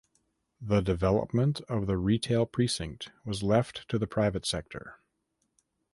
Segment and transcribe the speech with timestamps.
[0.59, 4.97] The development of the Retail Precinct was left to the private sector.